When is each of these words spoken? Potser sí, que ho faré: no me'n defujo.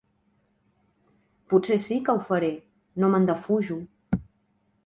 Potser 1.53 1.77
sí, 1.85 1.99
que 2.09 2.15
ho 2.21 2.25
faré: 2.31 2.51
no 3.03 3.11
me'n 3.13 3.31
defujo. 3.33 3.79